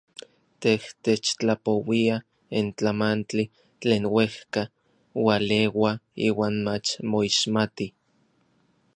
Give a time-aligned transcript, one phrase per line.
[0.61, 2.15] Tej techtlapouia
[2.61, 3.45] n tlamantli
[3.81, 4.61] tlen uejka
[5.25, 5.91] ualeua
[6.27, 7.87] iuan mach moixmati.